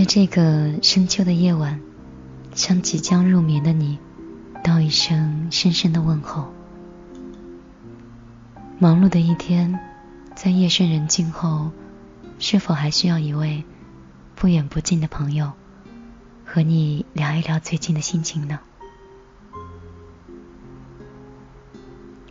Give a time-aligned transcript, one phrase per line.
[0.00, 1.78] 在这个深秋的夜晚，
[2.54, 3.98] 向即将入眠的你
[4.64, 6.50] 道一声深深的问候。
[8.78, 9.78] 忙碌的一天，
[10.34, 11.70] 在夜深人静后，
[12.38, 13.62] 是否还需要一位
[14.34, 15.52] 不远不近的朋友，
[16.46, 18.58] 和你聊一聊最近的心情呢？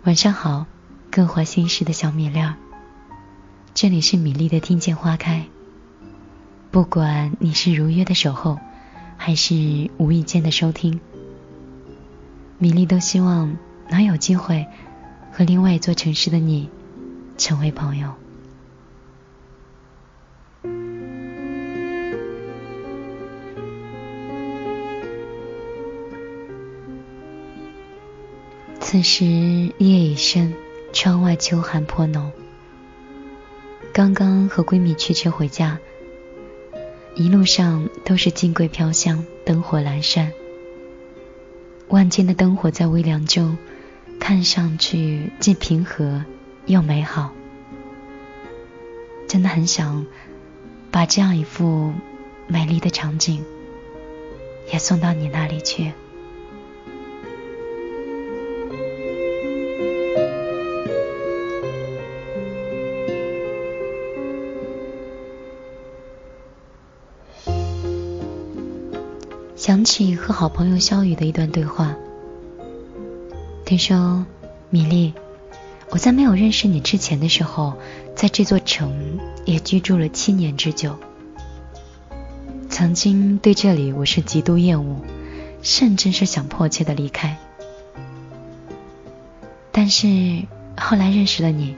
[0.05, 0.65] 晚上好，
[1.11, 2.55] 更怀心事的小米粒儿，
[3.75, 5.45] 这里是米粒的听见花开。
[6.71, 8.59] 不管你是如约的守候，
[9.17, 10.99] 还是无意间的收听，
[12.59, 13.57] 米粒都希望
[13.89, 14.67] 能有机会
[15.31, 16.69] 和另外一座城市的你
[17.39, 18.13] 成为朋友。
[28.79, 30.53] 此时夜已深，
[30.93, 32.31] 窗外秋寒颇浓。
[33.91, 35.79] 刚刚和闺蜜驱车回家。
[37.15, 40.31] 一路上都是金桂飘香，灯火阑珊。
[41.89, 43.57] 万千的灯火在微凉中，
[44.19, 46.23] 看上去既平和
[46.65, 47.31] 又美好。
[49.27, 50.05] 真的很想
[50.91, 51.93] 把这样一幅
[52.47, 53.43] 美丽的场景，
[54.71, 55.91] 也送到你那里去。
[69.89, 71.95] 起和好朋友肖雨的一段对话。
[73.65, 74.23] 听说，
[74.69, 75.15] 米粒，
[75.89, 77.73] 我在没有认识你之前的时候，
[78.15, 80.95] 在这座城也居住了七年之久。
[82.69, 84.97] 曾经对这里我是极度厌恶，
[85.63, 87.35] 甚至是想迫切的离开。
[89.71, 90.43] 但是
[90.77, 91.75] 后来认识了你，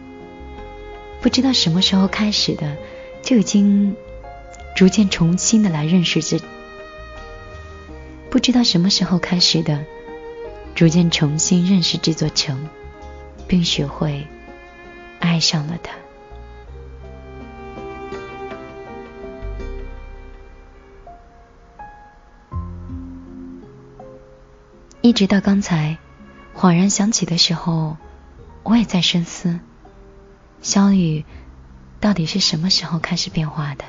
[1.21, 2.75] 不知道什么时候开始的，
[3.23, 3.95] 就已经
[4.75, 6.41] 逐渐重新的来认识这。
[8.31, 9.83] 不知道什么时候开始的，
[10.73, 12.65] 逐渐重新认识这座城，
[13.45, 14.25] 并学会
[15.19, 15.93] 爱上了它。
[25.01, 25.97] 一直到刚才
[26.55, 27.97] 恍然想起的时候，
[28.63, 29.59] 我也在深思：
[30.61, 31.25] 小雨
[31.99, 33.83] 到底是什么时候开始变化的？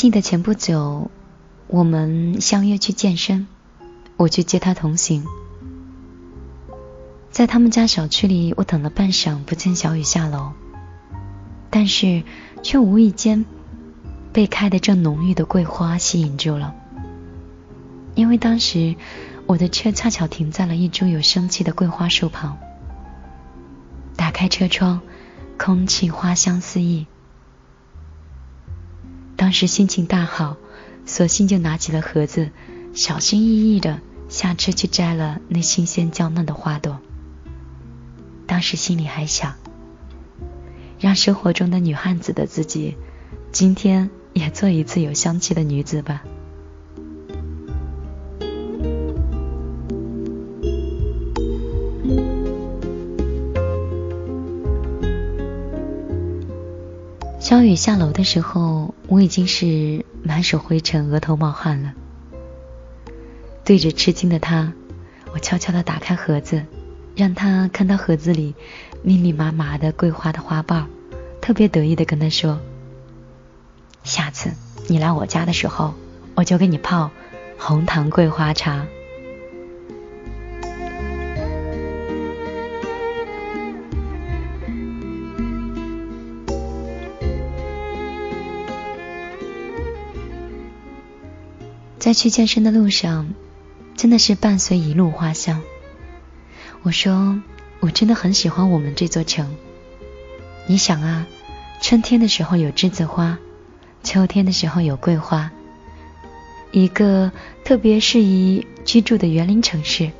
[0.00, 1.10] 记得前不久，
[1.66, 3.46] 我们相约去健身，
[4.16, 5.26] 我去接他同行。
[7.30, 10.52] 在他们家小区里，我等了半晌不见小雨下楼，
[11.68, 12.22] 但是
[12.62, 13.44] 却无意间
[14.32, 16.74] 被开的正浓郁的桂花吸引住了。
[18.14, 18.96] 因为当时
[19.44, 22.56] 我的车恰巧停在了一株有生气的桂花树旁，
[24.16, 25.02] 打开车窗，
[25.58, 27.04] 空气花香四溢。
[29.50, 30.56] 当时心情大好，
[31.06, 32.50] 索性就拿起了盒子，
[32.94, 37.00] 小心翼翼的下车去摘了那新鲜娇嫩的花朵。
[38.46, 39.54] 当时心里还想，
[41.00, 42.96] 让生活中的女汉子的自己，
[43.50, 46.22] 今天也做一次有香气的女子吧。
[57.40, 61.94] 小雨下楼的时候，我已经是满手灰尘、额头冒汗了。
[63.64, 64.72] 对着吃惊的他，
[65.32, 66.64] 我悄悄地打开盒子，
[67.16, 68.54] 让他看到盒子里
[69.02, 70.86] 密密麻麻的桂花的花瓣，
[71.40, 72.60] 特别得意地跟他说
[74.04, 74.52] ：“下次
[74.86, 75.94] 你来我家的时候，
[76.36, 77.10] 我就给你泡
[77.58, 78.86] 红糖桂花茶。”
[92.00, 93.34] 在去健身的路上，
[93.94, 95.60] 真的是伴随一路花香。
[96.80, 97.42] 我说，
[97.78, 99.54] 我真的很喜欢我们这座城。
[100.66, 101.26] 你想啊，
[101.82, 103.38] 春天的时候有栀子花，
[104.02, 105.52] 秋天的时候有桂花，
[106.72, 107.32] 一个
[107.64, 110.10] 特别适宜居住的园林城市，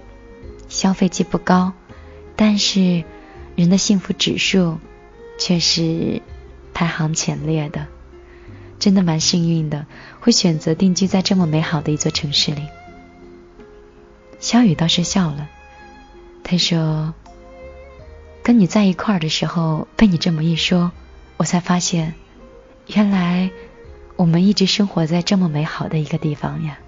[0.69, 1.73] 消费既不高，
[2.37, 3.05] 但是
[3.56, 4.79] 人的幸福指数
[5.38, 6.21] 却是
[6.75, 7.87] 排行前列的。
[8.81, 9.87] 真的蛮幸运的
[10.19, 12.62] 会选择定居在这么美好的一座城市里。
[14.41, 15.49] 小雨倒是笑了
[16.43, 17.12] 他说
[18.43, 20.93] 跟你在一块儿的时候被你这么一说
[21.37, 22.15] 我才发现
[22.87, 23.50] 原来
[24.17, 26.79] 我们一直生活在这么美好的一个地方呀。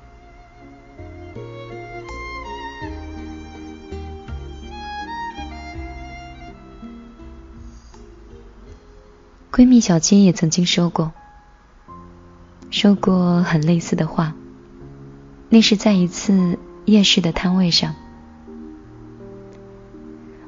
[9.52, 11.12] 闺蜜小金也曾经说过
[12.82, 14.34] 说过很类似的话。
[15.48, 17.94] 那是在一次夜市的摊位上，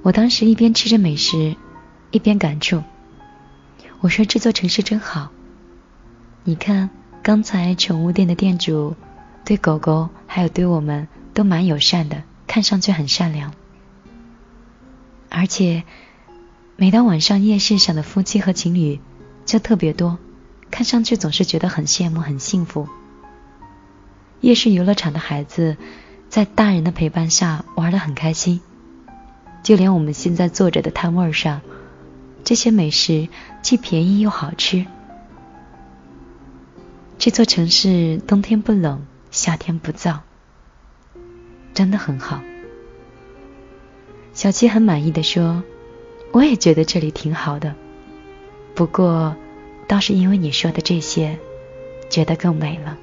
[0.03, 1.55] 我当时一边吃着美食，
[2.11, 2.83] 一边感触。
[4.01, 5.31] 我说：“这座城市真好，
[6.43, 6.91] 你看，
[7.23, 8.97] 刚才宠物店的店主
[9.45, 13.55] 对狗狗还有对我们都蛮友善的，看上去很善良。
[15.31, 15.85] 而且，
[16.75, 18.99] 每到晚上夜市上的夫妻和情侣
[19.47, 20.19] 就特别多，
[20.75, 22.89] 看上去总是觉得很羡慕、很幸福。”
[24.43, 25.77] 夜市游乐场的孩子
[26.29, 28.61] 在大人的陪伴下玩得很开心，
[29.63, 31.61] 就连我们现在坐着的摊位上，
[32.43, 33.29] 这些美食
[33.63, 34.85] 既便宜又好吃。
[37.19, 40.19] 这座城市冬天不冷，夏天不燥，
[41.73, 42.41] 真的很好。
[44.33, 45.63] 小七很满意的说
[46.35, 47.77] ：“我也觉得这里挺好的，
[48.75, 49.37] 不过
[49.87, 51.39] 倒是因为你说的这些，
[52.11, 52.99] 觉得更美了。”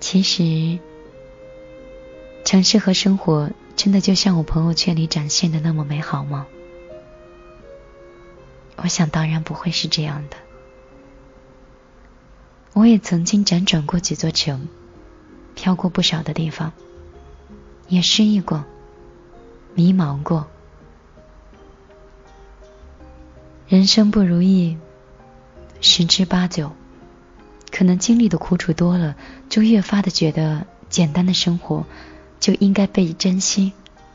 [0.00, 0.78] 其实，
[2.44, 6.46] 城市和生活真的就像我朋友圈里展现的那么美好吗？
[8.76, 10.36] 我想当然不会是这样的。
[12.72, 14.68] 我也曾经辗转过几座城，
[15.54, 16.72] 飘过不少的地方，
[17.88, 18.64] 也失意过，
[19.74, 20.46] 迷茫过。
[23.68, 24.76] 人生不如意，
[25.80, 26.72] 十之八九。
[27.70, 29.16] 可能经历的苦楚多了，
[29.48, 31.84] 就越发的觉得简单的生活
[32.40, 33.72] 就应该被珍惜、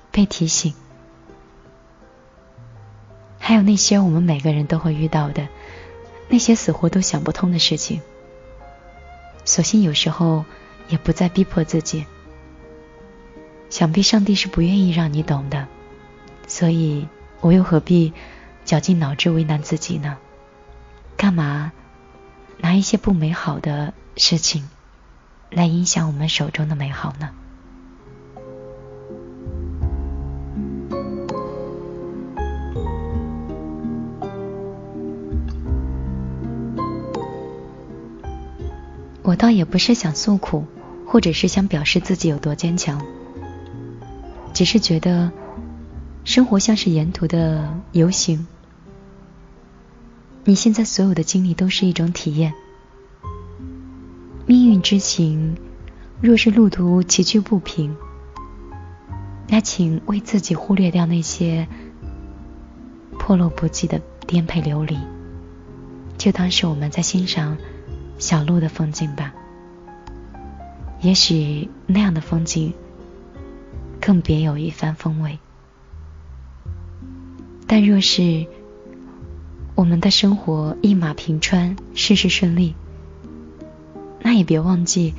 [0.10, 0.74] 被提醒。
[3.38, 5.48] 还有那些我们每个人都会遇到的
[6.28, 8.02] 那些死活都想不通的事情，
[9.46, 10.46] 索性有时候
[10.88, 12.06] 也不再逼迫自己。
[13.72, 15.66] 想必上帝是不愿意让你懂的，
[16.46, 17.08] 所以
[17.40, 18.14] 我又何必
[18.66, 20.18] 绞尽脑汁为难自己呢？
[21.16, 21.72] 干嘛？
[22.60, 24.70] 拿一些不美好的事情
[25.50, 27.30] 来影响我们手中的美好呢？
[39.24, 40.66] 我倒也不是想诉苦，
[41.08, 43.02] 或者是想表示自己有多坚强，
[44.62, 45.32] 只是觉得
[46.24, 48.46] 生活像是沿途的游行。
[50.44, 52.54] 你现在所有的经历都是一种体验。
[54.46, 55.58] 命运之行，
[56.22, 57.96] 若是路途崎岖不平，
[59.48, 61.68] 那请为自己忽略掉那些
[63.18, 64.96] 破落不羁的颠沛流离，
[66.20, 67.58] 就当是我们在欣赏
[68.20, 69.34] 小路的风景吧。
[71.02, 72.72] 也许那样的风景
[74.02, 75.40] 更别有一番风味。
[77.68, 78.48] 但若是……
[79.74, 82.76] 我们的生活一马平川，事事顺利，
[84.20, 85.16] 那也别忘记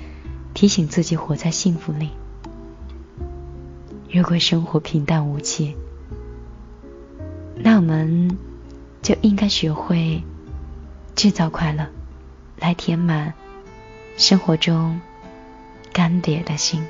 [0.55, 2.11] 提醒自己活在幸福里。
[4.11, 5.75] 如果生活平淡无奇，
[7.57, 8.37] 那我们
[9.01, 10.23] 就应该学会
[11.17, 11.89] 制造快乐，
[12.59, 13.33] 来填满
[14.17, 15.01] 生活中
[15.93, 16.85] 干瘪的心。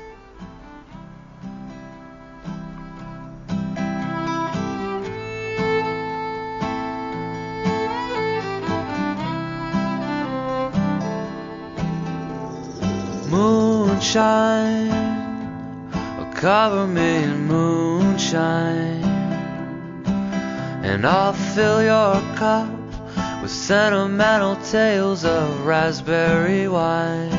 [13.93, 14.89] Moonshine,
[16.33, 19.03] cover me in moonshine,
[20.83, 22.69] and I'll fill your cup
[23.41, 27.29] with sentimental tales of raspberry wine.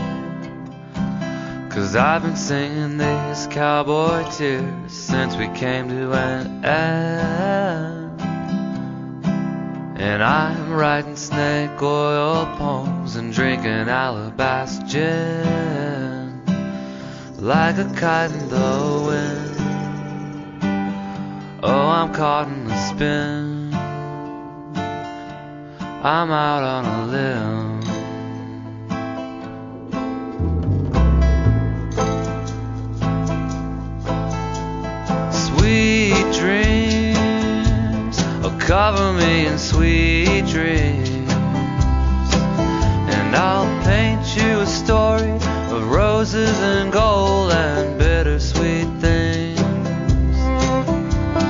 [1.70, 8.20] Cause I've been singing these cowboy tears since we came to an end.
[10.00, 15.83] And I'm writing snake oil poems and drinking alabaster gin
[17.44, 19.56] like a kite in the wind.
[21.62, 23.74] Oh, I'm caught in a spin.
[26.02, 27.82] I'm out on a limb.
[35.30, 41.30] Sweet dreams, oh, cover me in sweet dreams,
[43.12, 49.58] and I'll paint you a story of roses and gold and bittersweet things.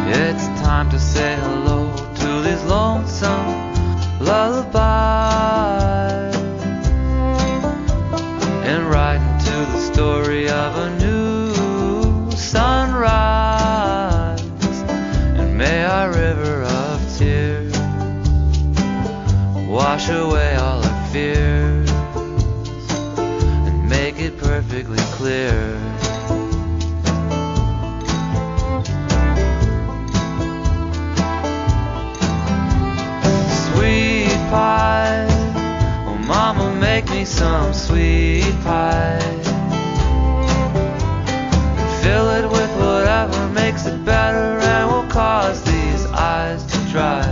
[0.07, 3.47] It's time to say hello to these lonesome
[4.21, 4.75] lullabies
[8.71, 13.21] and write into the story of a new sunrise.
[15.39, 17.77] And may our river of tears
[19.69, 20.54] wash away.
[37.45, 39.21] Some sweet pie.
[42.03, 47.29] Fill it with whatever makes it better and will cause these eyes to dry.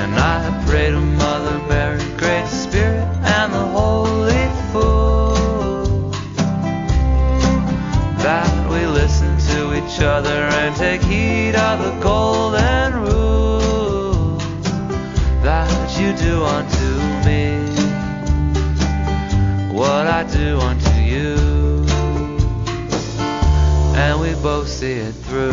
[0.00, 3.08] And I pray to Mother Mary, Great Spirit,
[3.38, 6.10] and the Holy Fool
[8.26, 12.41] that we listen to each other and take heed of the golden
[20.22, 21.84] I do unto you,
[23.96, 25.52] and we both see it through.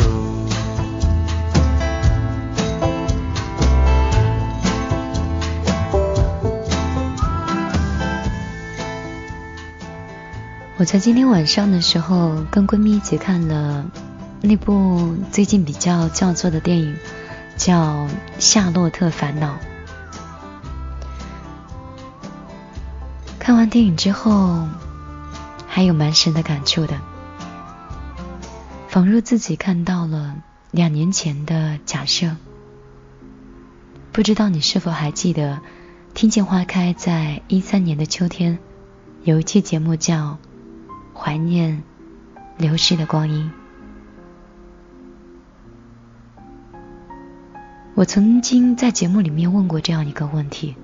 [10.78, 13.84] 我在今天晚上的时候跟闺蜜一起看了
[14.42, 16.96] 那部最近比较叫座的电影，
[17.58, 18.06] 叫
[18.38, 19.48] 《夏洛特烦恼》。
[23.50, 24.68] 看完电影之后，
[25.66, 27.02] 还有蛮深的感触的，
[28.88, 30.36] 仿若自己看到了
[30.70, 32.36] 两年前的假设。
[34.12, 35.56] 不知道你是否还记得，
[36.14, 38.60] 《听见花开》在一三年的秋天
[39.24, 40.38] 有一期节目叫。
[41.16, 41.82] 怀念
[42.56, 43.52] 流逝的光阴。
[47.96, 50.76] 我曾经在节目里面问过这样一个问题：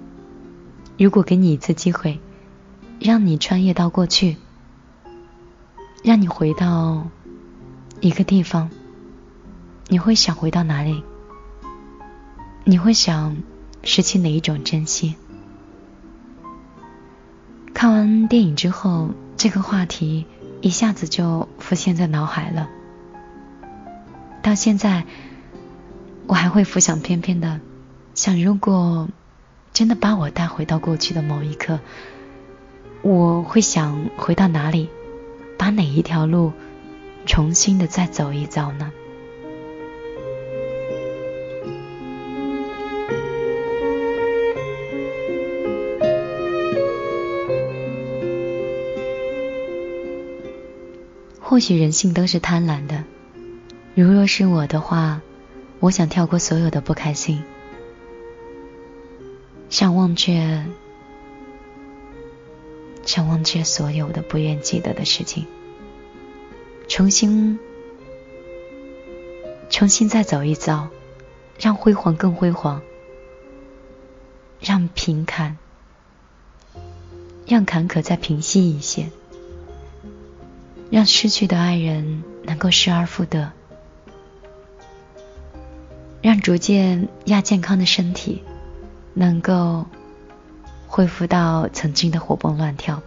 [0.98, 2.20] 如果给你一次机会，
[3.00, 4.38] 让你穿越到过去，
[6.04, 7.08] 让你回到
[8.02, 8.70] 一个地方，
[9.88, 11.04] 你会想回到哪里？
[12.64, 13.38] 你会想
[13.84, 15.16] 失去哪一种珍惜？
[17.74, 19.12] 看完电影之后。
[19.38, 20.26] 这个话题
[20.62, 22.70] 一下子就浮现在脑海了。
[24.42, 25.06] 到现在，
[26.26, 27.60] 我还会浮想翩翩的
[28.16, 29.10] 想，如果
[29.74, 31.82] 真的把我带回到过去的某一刻，
[33.08, 34.90] 我会想回到哪里，
[35.60, 36.54] 把哪一条路
[37.28, 38.92] 重新的再走一遭呢？
[51.40, 53.04] 或许人性都是贪婪的。
[53.94, 55.22] 如若是我的话，
[55.80, 57.44] 我想跳过所有的不开心，
[59.70, 60.66] 想忘却，
[63.16, 65.48] 想忘却所有的不愿记得的事情，
[66.90, 67.58] 重新，
[69.70, 70.90] 重新再走一遭，
[71.58, 72.82] 让辉煌更辉煌，
[74.60, 75.58] 让平坎，
[77.48, 79.10] 让坎坷再平息一些。
[80.92, 83.54] 让失去的爱人能够失而复得，
[86.22, 88.44] 让逐渐亚健康的身体
[89.14, 89.86] 能够
[90.88, 93.02] 恢复到曾经的活蹦乱跳，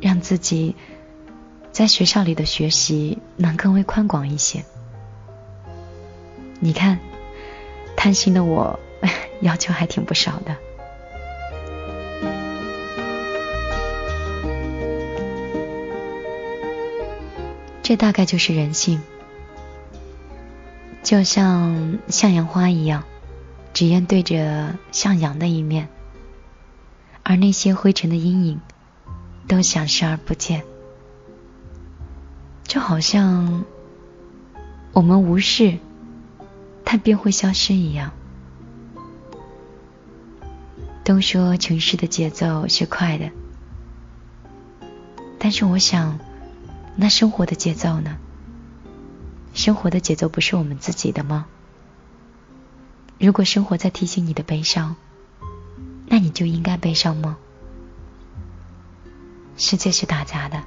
[0.00, 0.76] 让自己
[1.72, 4.64] 在学校里的学习能更为宽广一些。
[6.60, 6.98] 你看，
[7.96, 8.78] 贪心的我
[9.40, 10.56] 要求还挺不少的。
[17.82, 19.02] 这大概就是人性，
[21.02, 23.04] 就像向阳花一样，
[23.74, 25.88] 只愿对着向阳的一面，
[27.24, 28.60] 而那些灰尘的阴影
[29.48, 30.62] 都想视而不见，
[32.62, 33.64] 就好像
[34.92, 35.78] 我们无视，
[36.84, 38.12] 它便会消失一样。
[41.02, 43.30] 都说城市的节奏是快的，
[45.38, 46.18] 但是我想。
[46.96, 48.18] 那生活的节奏呢？
[49.52, 51.46] 生活的节奏不是我们自己的吗？
[53.18, 54.94] 如果生活在提醒你的悲伤，
[56.06, 57.36] 那你就应该悲伤吗？
[59.56, 60.62] 世界是大家的，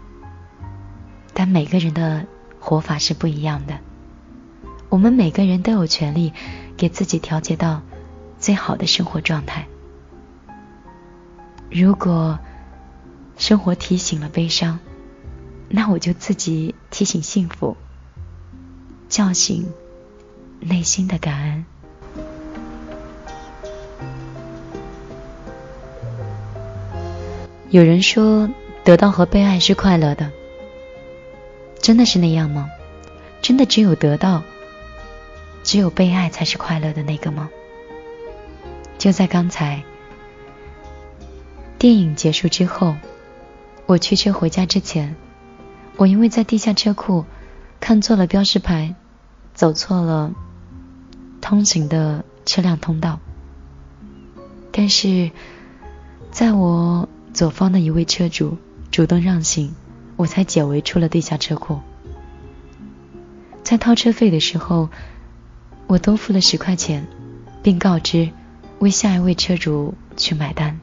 [1.33, 2.25] 但每个人的
[2.59, 3.79] 活法是不一样的。
[4.89, 6.31] 我们每个人都有权利
[6.77, 7.81] 给自己调节到
[8.39, 9.67] 最好的生活状态。
[11.69, 12.39] 如果
[13.37, 14.79] 生活提醒了悲伤，
[15.67, 17.75] 那我就自己提醒幸福，
[19.09, 19.69] 叫醒
[20.61, 21.65] 内心的感恩。
[27.69, 28.49] 有人说，
[28.85, 30.31] 得到和被爱是快乐的，
[31.81, 32.69] 真的是那样吗？
[33.41, 34.41] 真的只有得到，
[35.63, 37.49] 只有被爱才是快乐的那个吗？
[38.97, 39.83] 就在刚才，
[41.77, 42.95] 电影结束之后，
[43.85, 45.15] 我驱车回家之前。
[45.97, 47.25] 我因为在地下车库
[47.81, 48.95] 看错了标识牌，
[49.53, 50.31] 走错了
[51.41, 53.19] 通行的车辆通道。
[54.71, 55.31] 但是
[56.31, 58.57] 在我左方的一位车主
[58.89, 59.75] 主动让行，
[60.15, 61.79] 我才解围出了地下车库。
[63.63, 64.89] 在掏车费的时候，
[65.85, 67.05] 我多付了十块钱，
[67.61, 68.31] 并告知
[68.79, 70.79] 为下一位车主去买单。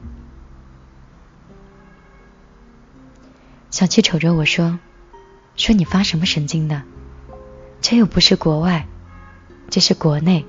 [3.69, 4.79] 小七瞅着我说
[5.57, 6.83] ：“说你发什么神经呢？
[7.81, 8.87] 这又不是国外，
[9.69, 10.45] 这是国内，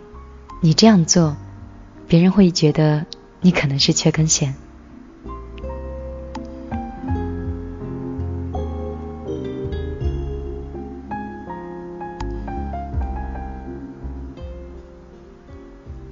[0.60, 1.36] 你这样做，
[2.06, 3.04] 别人会觉得
[3.40, 4.54] 你可能是缺根弦。”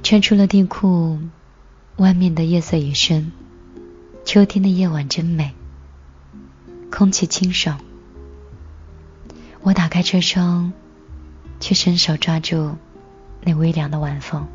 [0.05, 1.19] 穿出了地库，
[1.97, 3.33] 外面的夜色已深，
[4.23, 5.55] 秋天的夜晚真美。
[6.93, 7.81] 空气清爽，
[9.63, 10.75] 我打开车窗，
[11.59, 12.77] 却伸手抓住
[13.45, 14.47] 那微凉的晚风。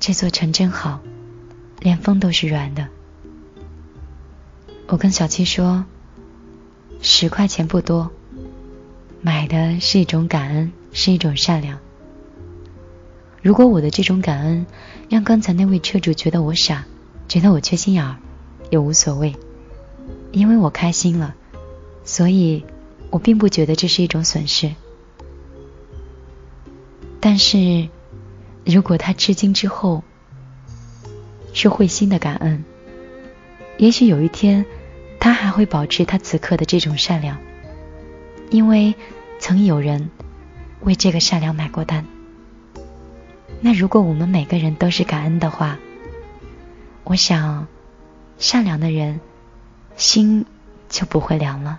[0.00, 1.02] 这座城真好，
[1.80, 2.88] 连风都是软的。
[4.86, 5.84] 我跟小七说
[7.02, 8.10] ：“十块钱不多，
[9.20, 11.78] 买的是一种感恩，是一种善良。
[13.42, 14.64] 如果我的这种感恩
[15.10, 16.86] 让刚才那位车主觉得我傻，
[17.28, 18.16] 觉得我缺心眼儿。”
[18.70, 19.36] 也无所谓，
[20.30, 21.34] 因为我开心了，
[22.04, 22.64] 所以
[23.10, 24.74] 我并不觉得这是一种损失。
[27.20, 27.90] 但是，
[28.64, 30.02] 如果他吃惊之后
[31.52, 32.64] 是会心的感恩，
[33.76, 34.64] 也许有一天
[35.20, 37.36] 他还会保持他此刻的这种善良，
[38.48, 38.94] 因为
[39.38, 40.08] 曾有人
[40.80, 42.06] 为这个善良买过单。
[43.64, 45.78] 那如果我们每个人都是感恩的话，
[47.04, 47.66] 我想。
[48.38, 49.20] 善良的人，
[49.96, 50.46] 心
[50.88, 51.78] 就不会凉了。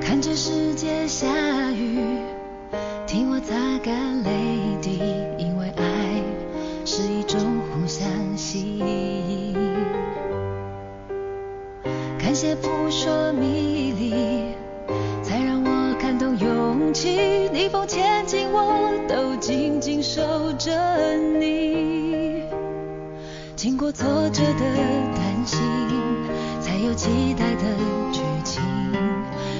[0.00, 1.26] 看着世界下
[1.72, 2.20] 雨，
[3.04, 4.30] 听我擦干泪
[4.80, 5.00] 滴，
[5.38, 6.22] 因为爱
[6.84, 7.40] 是一种
[7.72, 9.56] 互相吸引。
[12.40, 14.54] 看斜扑朔迷离，
[15.22, 17.50] 才让我看懂勇气。
[17.52, 18.90] 逆风前进，我。
[19.06, 20.22] 都紧紧守
[20.56, 20.72] 着
[21.38, 22.44] 你，
[23.56, 24.64] 经过挫折的
[25.14, 25.60] 担心，
[26.62, 27.64] 才有期待的
[28.10, 28.62] 剧情。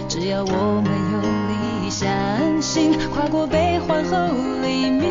[0.09, 1.21] 只要我们用
[1.85, 2.09] 力相
[2.63, 4.17] 信，跨过悲欢后
[4.63, 5.11] 黎明，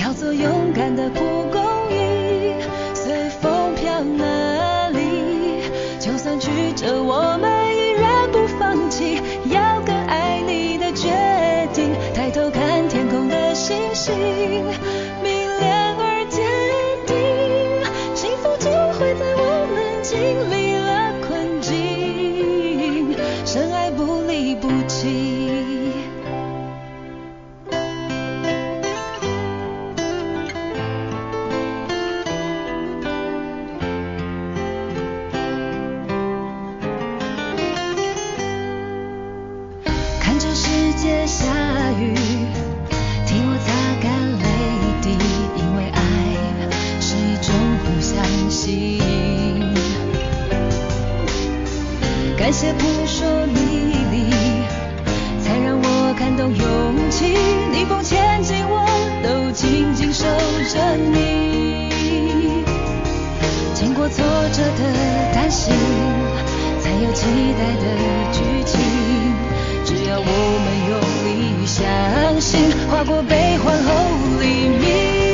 [0.00, 1.20] 要做勇敢的蒲
[1.52, 2.54] 公英，
[2.94, 4.24] 随风飘哪
[6.74, 11.10] 着我们依然不放弃要更爱你的决
[11.72, 11.92] 定。
[12.14, 14.64] 抬头看天空的星星
[52.54, 54.30] 那些扑朔迷离，
[55.42, 57.34] 才让我感动勇气，
[57.72, 58.84] 逆风前进，我
[59.22, 60.26] 都紧紧守
[60.68, 61.88] 着你，
[63.72, 65.72] 经过挫折的担心，
[66.78, 67.24] 才有期
[67.56, 67.86] 待的
[68.32, 68.78] 剧情，
[69.86, 70.26] 只要我
[70.62, 73.92] 们用力相信，跨过悲欢后
[74.42, 75.31] 黎明。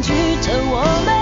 [0.00, 1.19] 占据着我们。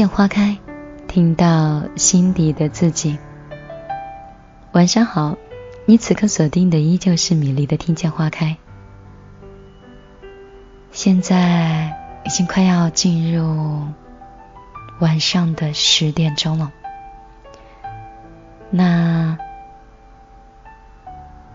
[0.00, 0.56] 见花开，
[1.08, 3.18] 听到心底的自己。
[4.72, 5.36] 晚上好，
[5.84, 8.56] 你此刻锁定的依旧是米粒的《听见花开》。
[10.90, 13.88] 现在已经快要进入
[15.00, 16.72] 晚上的十点钟了。
[18.70, 19.36] 那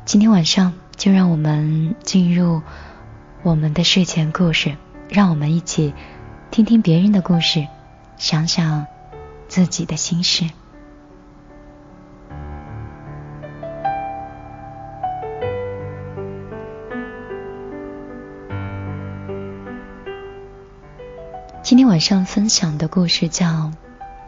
[0.05, 2.61] 今天晚上就让我们进入
[3.41, 4.75] 我们的睡前故事，
[5.09, 5.95] 让我们一起
[6.51, 7.65] 听听别人的故事，
[8.17, 8.85] 想想
[9.47, 10.49] 自己的心事。
[21.61, 23.47] 今天晚上分享的故事叫《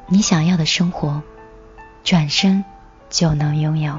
[0.08, 1.21] 你想要的生活，
[2.04, 2.65] 转身
[3.10, 3.93] 就能拥有》。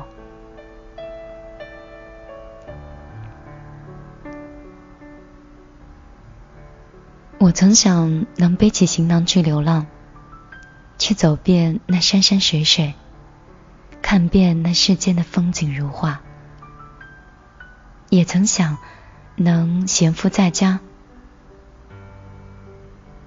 [7.48, 9.86] 我曾想能背起行囊去流浪，
[10.98, 12.92] 去走遍那山山水水，
[14.02, 16.20] 看遍那世间的风景如画。
[18.10, 18.76] 也曾想
[19.34, 20.80] 能闲赋在家。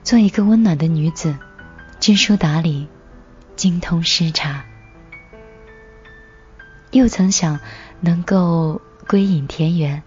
[0.04, 1.36] 做一个温暖的女子，
[2.00, 2.88] 知书达理，
[3.56, 4.64] 精通诗茶。
[6.92, 7.60] 又曾想
[8.02, 10.04] 能够归隐田园，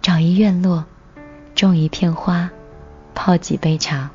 [0.00, 0.84] 找一院落，
[1.56, 2.48] 种一片花，
[3.22, 4.08] 泡几杯茶，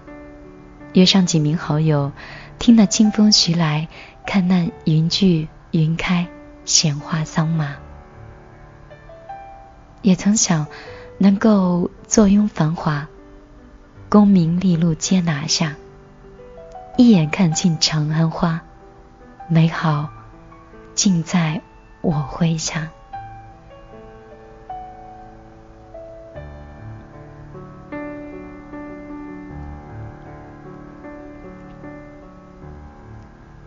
[0.94, 2.12] 约上几名好友，
[2.58, 3.88] 听那清风徐来，
[4.26, 6.28] 看那云聚云开，
[6.66, 7.76] 闲话桑麻。
[10.02, 10.66] 也曾想
[11.20, 13.08] 能够坐拥繁华。
[14.10, 15.76] 功名利禄皆拿下，
[16.98, 18.62] 一眼看尽长安花，
[19.48, 20.10] 美好
[20.96, 21.62] 尽在
[22.02, 22.90] 我麾下。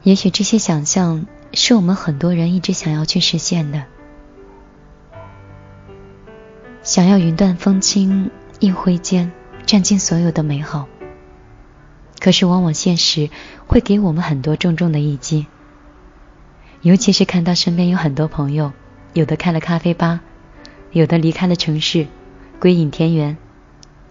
[0.02, 3.84] 也许这些想象是我们很多人一直想要去实现的，
[6.82, 8.30] 想要云淡风轻，
[8.60, 9.32] 一挥间。
[9.66, 10.88] 占尽所有的美好，
[12.20, 13.28] 可是往往现实
[13.66, 15.46] 会给我们很多重重的一击。
[16.80, 18.72] 尤其是看到身边有很多朋友，
[19.12, 20.20] 有的开了咖啡吧，
[20.90, 22.06] 有的离开了城市，
[22.58, 23.36] 归隐田园，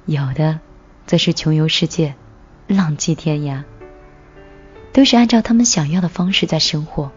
[0.06, 0.60] 有的
[1.08, 2.14] 则是穷游世界，
[2.68, 3.64] 浪迹天涯，
[4.98, 7.12] 都是按照他们想要的方式在生活。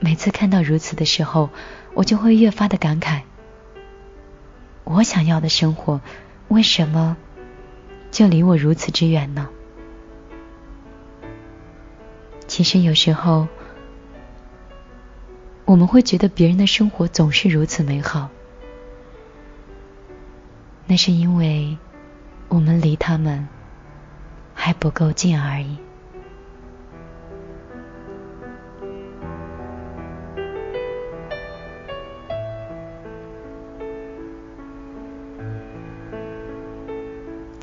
[0.00, 1.50] 每次看到如此的时候，
[1.94, 3.20] 我就会越发的感慨：
[4.82, 6.00] 我想要的生活。
[6.48, 7.16] 为什么
[8.10, 9.48] 就离我如此之远呢？
[12.48, 13.46] 其实有时候，
[15.64, 18.30] 我们会觉得别人的生活总是如此美好，
[20.88, 21.78] 那是因为
[22.48, 23.46] 我们离他们
[24.54, 25.78] 还不够近而已。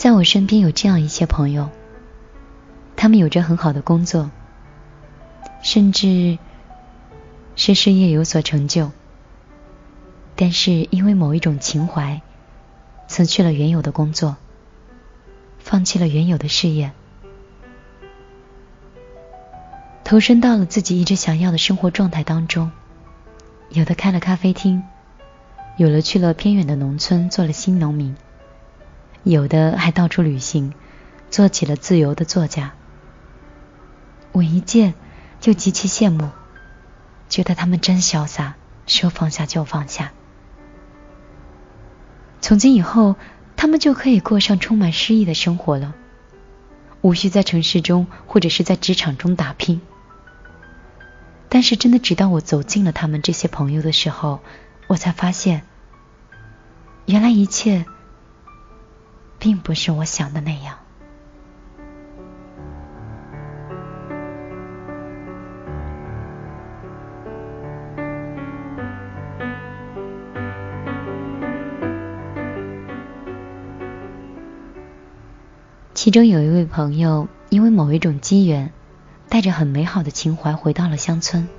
[0.06, 1.72] 在我身边有这样一些朋友，
[2.96, 4.30] 他们有着很好的工作，
[5.64, 6.38] 甚至
[7.56, 8.92] 是事业有所成就，
[10.36, 12.22] 但是因为某一种情怀，
[13.08, 14.36] 辞去了原有的工作，
[15.58, 16.92] 放弃了原有的事业，
[20.04, 22.72] 投身到了自己一直想要的生活状态当中。
[23.70, 24.84] 有的开了咖啡厅，
[25.78, 28.16] 有了去了偏远的农村做了新农民。
[29.26, 30.74] 有的还到处旅行，
[31.32, 32.74] 做起了自由的作家。
[34.32, 34.94] 我一见
[35.40, 36.30] 就极其羡慕，
[37.28, 38.54] 觉得他们真潇洒，
[38.86, 40.12] 说放下就放下。
[42.40, 43.16] 从今以后，
[43.58, 45.96] 他们就可以过上充满诗意的生活了，
[47.02, 49.82] 无需在城市中或者是在职场中打拼。
[51.50, 54.42] 但是，真的直到我走进了他们这些朋友的时候，
[54.86, 55.64] 我才发现，
[57.08, 57.86] 原来一切。
[59.40, 60.86] 并不是我想的那样。
[76.06, 78.72] 其中有一位朋友因为某一种机缘
[79.28, 81.50] 带着很美好的情怀回到了乡村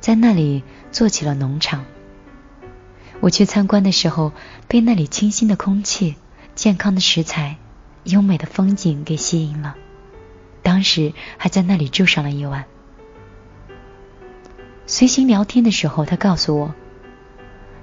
[0.00, 1.86] 在那里做起了农场。
[3.20, 4.32] 我去参观的时候
[4.68, 6.16] 被那里清新的空气
[6.54, 7.56] 健康的食材、
[8.04, 9.76] 优美的风景给吸引了。
[10.62, 12.64] 当时还在那里住上了一晚。
[14.86, 16.74] 随行聊天的时候，他告诉我。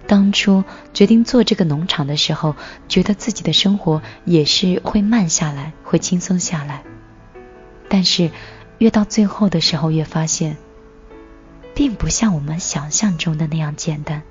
[0.08, 2.56] 当初决定做这个农场的时候，
[2.88, 6.84] 觉得自己的生活也是会慢下来，会轻松下来。
[7.88, 8.32] 但是
[8.78, 10.58] 越到最后的时候，越发现，
[11.74, 14.22] 并不像我们想象中的那样简单。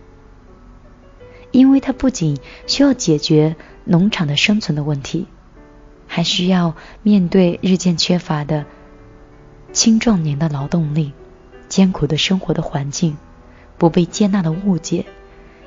[1.51, 3.57] 因为它不仅需要解决
[3.91, 5.27] 农场的生存的问题，
[6.07, 8.65] 还需要面对日渐缺乏的
[9.73, 11.13] 青壮年的劳动力、
[11.69, 13.17] 艰苦的生活的环境、
[13.79, 15.05] 不被接纳的误解。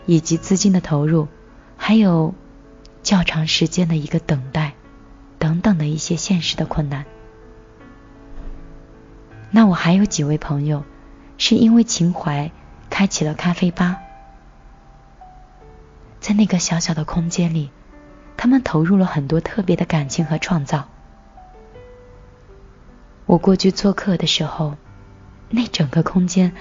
[0.05, 1.29] 以及资金的投入，
[1.77, 2.35] 还有
[3.03, 4.73] 较长时间的一个等待，
[5.39, 7.05] 等等的一些现实的困难。
[9.49, 10.83] 那我还有几位朋友，
[11.37, 12.51] 是因为情怀
[12.89, 13.99] 开启了咖啡吧，
[16.19, 17.71] 在那个小小的空间里，
[18.37, 20.89] 他们投入了很多特别的感情和创造。
[23.25, 24.75] 我过去做客的时候，
[25.49, 26.53] 那整个空间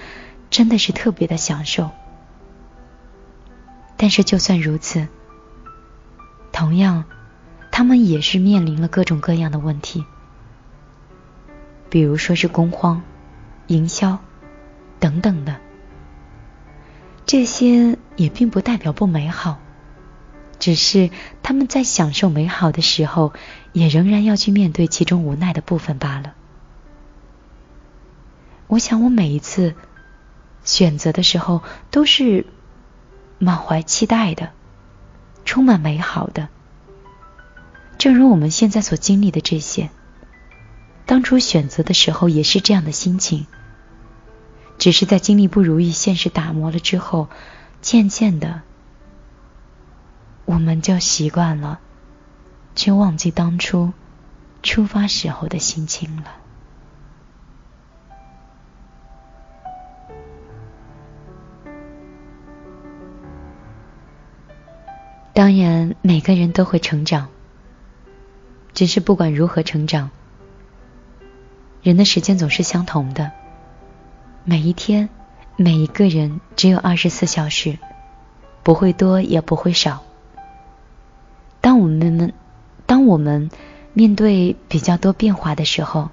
[0.49, 1.91] 真的是特别的享受。
[3.97, 5.07] 但是，就算如此，
[6.51, 7.05] 同样，
[7.71, 10.05] 他们也是面临了各种各样的问题，
[11.89, 13.01] 比如说是工荒、
[13.67, 14.17] 营销
[14.99, 15.57] 等等的。
[17.25, 19.59] 这些也并不代表不美好，
[20.63, 21.09] 只是
[21.41, 23.33] 他们在享受美好的时候，
[23.73, 26.35] 也仍然要去面对其中无奈的部分罢了。
[28.67, 29.75] 我想，我每一次
[30.63, 32.45] 选择的时候，都是。
[33.39, 34.51] 满怀期待的，
[35.43, 36.47] 充满美好的，
[37.97, 39.89] 正如我们现在所经历的这些。
[41.05, 43.47] 当初选择的时候也是这样的心情，
[44.77, 47.27] 只是在经历不如意、现实打磨了之后，
[47.81, 48.61] 渐渐的，
[50.45, 51.79] 我们就习惯了，
[52.75, 53.93] 却忘记当初
[54.61, 56.25] 出发时候的心情了。
[65.33, 67.29] 当然，每个人都会成长。
[68.73, 70.09] 只是不管如何成长，
[71.83, 73.31] 人的时间总是相同的。
[74.43, 75.09] 每一天，
[75.55, 77.77] 每一个人只有二十四小时，
[78.63, 80.03] 不会多也不会少。
[81.63, 82.33] 当我们们
[82.85, 83.49] 当我们
[83.93, 86.09] 面对比较多变化的时候，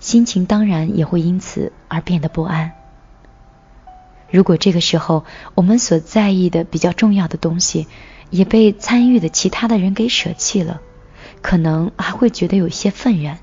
[0.00, 2.72] 心情当然也会因此而变得不安。
[4.28, 7.86] 如果这个时候我们所在意的比较重要的东西
[8.30, 10.80] 也被参与的其他的人给舍弃了，
[11.40, 13.38] 可能还会觉得有些愤然，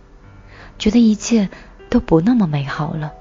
[0.77, 1.49] 觉得一切
[1.89, 3.13] 都不那么美好了。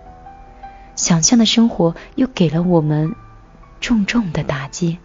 [0.97, 3.15] 想象的生活又给了我们
[3.81, 4.99] 重重的打击。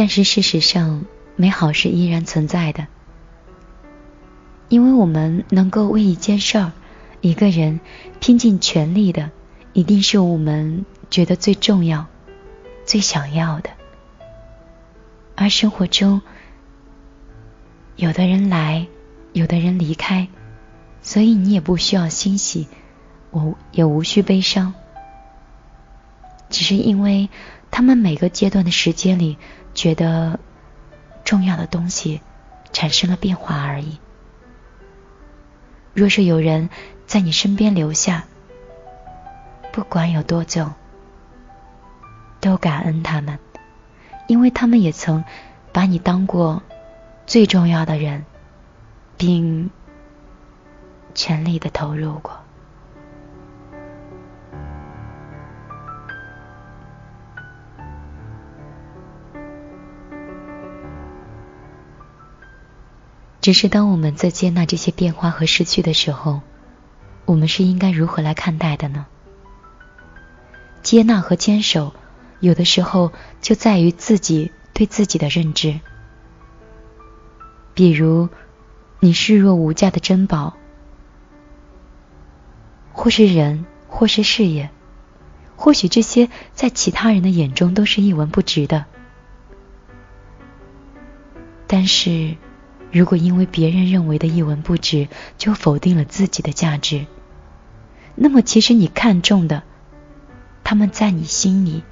[0.00, 1.04] 但是事实上，
[1.36, 2.86] 美好是依然存在的。
[4.70, 6.72] 因为我们能够为一件事儿、
[7.20, 7.80] 一个人
[8.18, 9.30] 拼尽全力的，
[9.74, 12.06] 一定是我们觉得最重要、
[12.86, 13.68] 最想要的。
[15.34, 16.22] 而生活中，
[17.96, 18.86] 有的人来，
[19.34, 20.28] 有的人离开，
[21.02, 22.68] 所以你也不需要欣喜，
[23.32, 24.72] 我也无需悲伤，
[26.48, 27.28] 只是因为
[27.70, 29.36] 他们每个阶段的时间里，
[29.74, 30.38] 觉得
[31.24, 32.20] 重要的东西
[32.72, 33.98] 产生了变化而已。
[35.94, 36.70] 若是有人
[37.06, 38.24] 在你身边留下，
[39.72, 40.72] 不管有多久，
[42.40, 43.38] 都感恩他们，
[44.26, 45.24] 因为他们也曾
[45.72, 46.62] 把你当过
[47.26, 48.24] 最重要的人，
[49.16, 49.70] 并
[51.14, 52.38] 全力的投入过。
[63.40, 66.42] 只是当我们在接纳这些变化和失去的时候，
[67.24, 69.06] 我们是应该如何来看待的呢？
[70.82, 71.94] 接纳和坚守，
[72.40, 75.80] 有的时候就在于自己对自己的认知。
[77.72, 78.28] 比如，
[78.98, 80.54] 你视若无价的珍宝，
[82.92, 84.68] 或是人，或是事业，
[85.56, 88.84] 或许这些在其他人的眼中都是一文不值的，
[91.66, 92.36] 但是。
[92.92, 97.06] 如果因为别人认为的一文不值就否定了自己的价值，
[98.14, 99.62] 那么其实你看中的，
[100.64, 101.82] 他们在你心里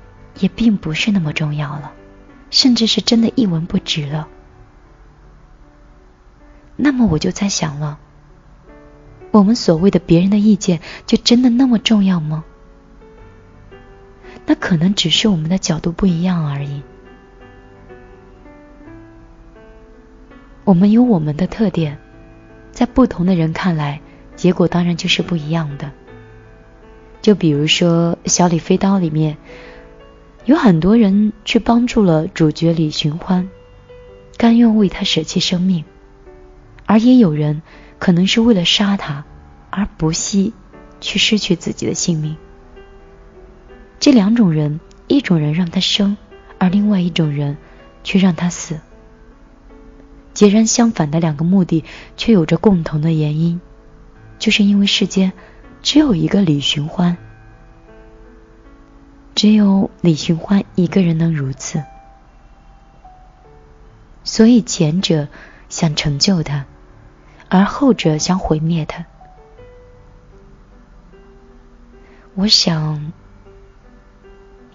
[0.41, 1.93] 也并不是那么重要了，
[2.51, 4.29] 甚至是真的一文不值了。
[6.77, 7.99] 那么我就在想了，
[9.31, 12.45] 我们所谓的别人的意见，就真的那么重要吗？
[14.47, 16.83] 那可能只是我们的角度不一样而已。
[20.68, 21.96] 我们有我们的特点，
[22.72, 24.02] 在不同的人看来，
[24.37, 25.90] 结果当然就是不一样的。
[27.22, 29.38] 就比如说《小李飞刀》里面，
[30.44, 33.48] 有很多人去帮助了主角李寻欢，
[34.37, 35.87] 甘愿为他舍弃生命，
[36.85, 37.62] 而也有人
[37.98, 39.24] 可能是为了杀他
[39.70, 40.52] 而不惜
[41.00, 42.37] 去失去自己的性命。
[43.98, 46.18] 这两种人，一种人让他生，
[46.59, 47.57] 而另外一种人
[48.04, 48.78] 却让他死。
[50.38, 51.85] 截然相反的两个目的，
[52.16, 53.61] 却有着共同的原因，
[54.38, 55.33] 就是因为世间
[55.83, 57.16] 只有一个李寻欢，
[59.35, 61.83] 只有李寻欢一个人能如此，
[64.22, 65.27] 所以前者
[65.68, 66.66] 想成就他，
[67.48, 69.05] 而后者想毁灭他。
[72.37, 73.11] 我想。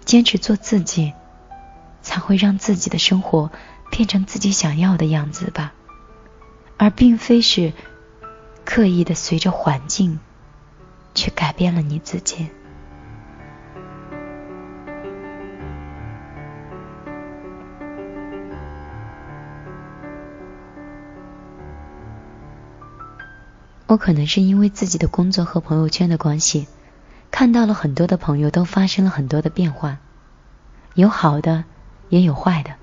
[0.04, 1.14] 坚持做自己，
[2.02, 3.50] 才会让自己的生活
[3.96, 5.72] 变成自己想要的样子吧，
[6.76, 7.72] 而并非是
[8.64, 10.18] 刻意的随着环境
[11.14, 12.48] 去改变了你自己。
[23.86, 26.66] 我可能是因为自己的工作和朋友圈的关系。
[27.30, 29.98] 看到了很多的朋友都发生了很多的变化，
[30.94, 31.62] 有好的，
[32.08, 32.74] 也有坏的，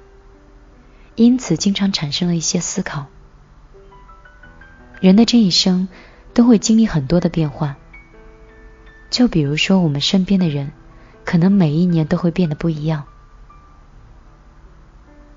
[1.15, 3.05] 因此经常产生了一些思考。
[4.99, 5.87] 人的这一生
[6.33, 7.75] 都会经历很多的变化，
[9.09, 10.71] 就比如说我们身边的人，
[11.25, 13.05] 可能每一年都会变得不一样，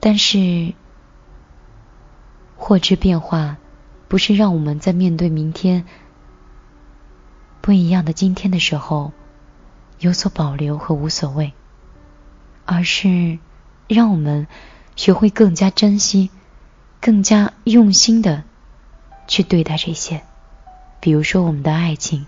[0.01, 0.75] 但是
[2.57, 3.57] 获知变化，
[4.07, 5.85] 不是让我们在面对明天。
[7.61, 9.13] 不一样的今天的时候，
[9.99, 11.55] 有所保留和无所谓，
[12.67, 13.39] 而是
[13.89, 14.47] 让我们
[14.97, 16.31] 学会更加珍惜、
[17.01, 18.45] 更加用心的
[19.27, 20.23] 去对待这些。
[21.01, 22.27] 比如说我们的爱情、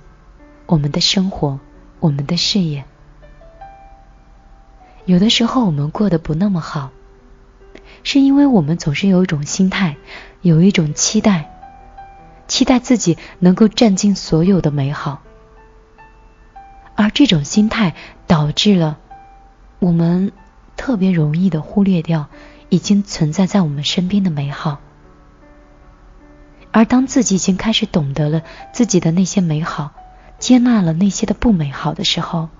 [0.66, 1.61] 我们的生活、
[2.00, 2.85] 我们的事业。
[5.05, 6.90] 有的时候我们过得不那么好，
[8.02, 9.96] 是因为我们总是有一种心态，
[10.42, 11.48] 有一种期待，
[12.48, 15.22] 期待自己能够占尽所有的美好。
[16.96, 17.94] 而这种心态
[18.26, 18.98] 导致了
[19.79, 20.33] 我们
[20.76, 22.29] 特别容易的忽略掉
[22.68, 24.81] 已经存在在我们身边的美好。
[26.72, 28.42] 而当自己已经开始懂得了
[28.74, 29.94] 自己的那些美好，
[30.38, 32.50] 接纳了那些的不美好的时候，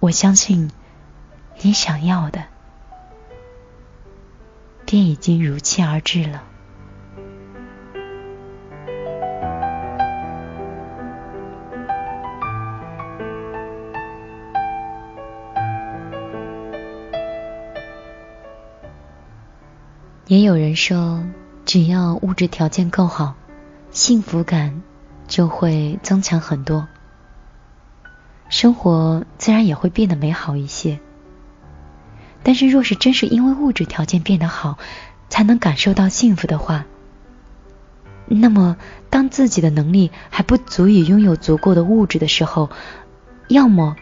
[0.00, 0.72] 我相信
[1.60, 2.44] 你想要的
[4.84, 6.42] 便已经如期而至了。
[20.28, 21.24] 也有人说，
[21.64, 23.34] 只要物质条件够好，
[23.90, 24.82] 幸福感
[25.26, 26.86] 就会增强很多，
[28.50, 31.00] 生活自然也会变得美好一些。
[32.42, 34.76] 但是，若是真是因为物质条件变得好，
[35.30, 36.84] 才能感受到幸福的话，
[38.26, 38.76] 那么
[39.08, 42.68] 当自己的能力还不足以拥有足够的物质的时候，
[43.48, 43.96] 要么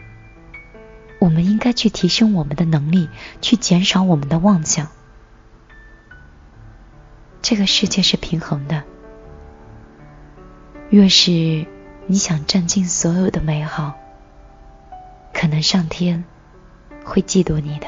[1.19, 3.07] 我们应该去提升我们的能力，
[3.41, 4.89] 去减少我们的妄想。
[7.41, 8.83] 这个世界是平衡的，
[10.89, 11.65] 若是
[12.07, 13.93] 你想占尽所有的美好，
[15.33, 16.25] 可能上天
[17.05, 17.87] 会嫉妒你的。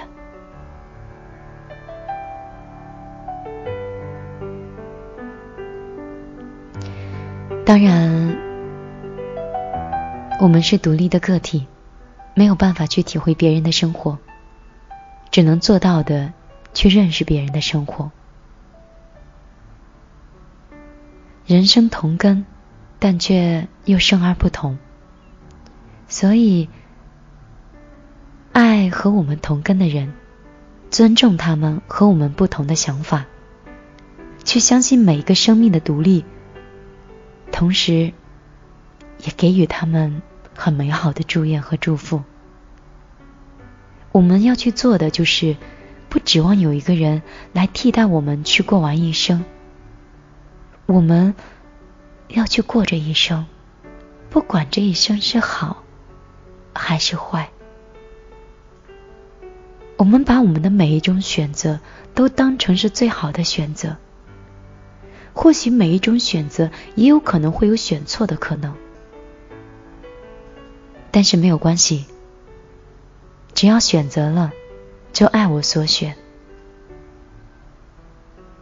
[7.65, 8.37] 当然，
[10.39, 11.67] 我们是独立的个体，
[12.33, 14.17] 没有办法去体会别人的生活，
[15.31, 16.33] 只能做到的
[16.73, 18.09] 去认识别人的生活。
[21.49, 22.45] 人生同根，
[22.99, 24.77] 但却又生而不同。
[26.07, 26.69] 所以，
[28.51, 30.13] 爱和我们同根的人，
[30.91, 33.25] 尊重他们和我们不同的想法，
[34.43, 36.23] 去相信每一个生命的独立，
[37.51, 38.13] 同时，
[39.23, 40.21] 也给予他们
[40.55, 42.21] 很美好的祝愿和祝福。
[44.11, 45.57] 我们要去做的就是，
[46.09, 47.23] 不指望有一个人
[47.53, 49.43] 来替代我们去过完一生。
[50.91, 51.35] 我们
[52.29, 53.45] 要去过这一生，
[54.31, 55.83] 不管这一生是好
[56.73, 57.51] 还是坏。
[59.97, 61.79] 我们把我们的每一种选择
[62.15, 63.97] 都当成是最好的选择。
[65.31, 68.73] 或许每一种选择也有可能会有选错的可能，
[71.11, 72.07] 但是没有关系，
[73.53, 74.51] 只要选择了，
[75.13, 76.17] 就爱我所选，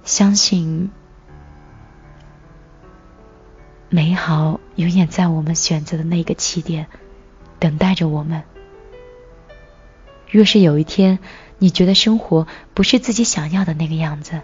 [0.03, 0.91] 相信
[3.89, 6.87] 美好永远在我们选择的那个起点
[7.59, 8.43] 等待着我们。
[10.29, 11.19] 若是有一天
[11.57, 14.41] 你觉得生活不是自己想要的那个样子，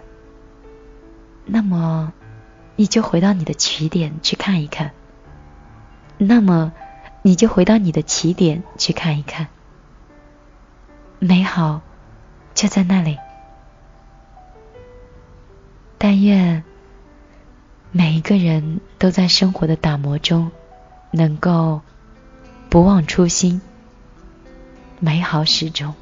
[1.44, 2.12] 那么，
[2.74, 4.92] 你就回到你的起点去看一看。
[6.16, 6.72] 那么，
[7.22, 9.48] 你就回到你的起点去看一看。
[11.18, 11.82] 美好
[12.54, 13.18] 就在那里。
[15.98, 16.64] 但愿
[18.24, 20.50] 个人都在生活的打磨中，
[21.10, 21.82] 能够
[22.70, 23.60] 不忘初心，
[24.98, 25.94] 美好始终。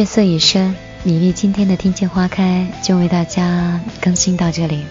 [0.00, 0.74] 夜色已深，
[1.04, 4.82] 米粒今天的听见花开就为大家更新到这里。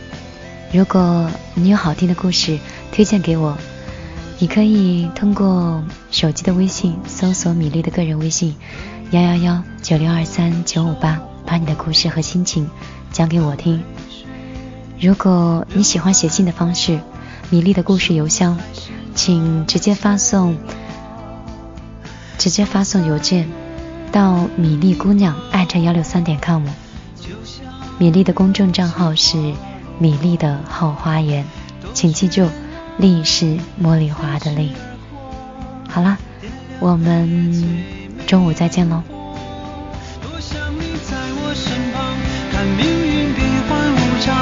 [0.72, 2.60] 如果你有好听的故事
[2.91, 3.57] 推荐给我，
[4.38, 8.55] 你可以通过手机的微信搜索米粒的个人微信
[9.10, 12.70] 幺幺幺九六二三九五八，把你的故事和心情
[13.12, 13.82] 讲给我听。
[14.99, 16.99] 如果你喜欢写信的方式，
[17.49, 18.55] 米粒的故事邮箱，
[19.16, 20.55] 请直接发送，
[22.38, 23.49] 直接发送邮件。
[24.12, 26.64] 到米粒姑娘艾特幺六三点 com，
[27.97, 29.53] 米粒的公众账号是
[29.99, 31.45] 米粒的后花园，
[31.93, 32.47] 请记住，
[32.97, 34.72] 粒是茉莉花的粒。
[35.88, 36.18] 好了，
[36.80, 37.84] 我们
[38.26, 39.03] 中午再见喽。
[40.22, 44.36] 寒冷，又怎能停止对温暖的向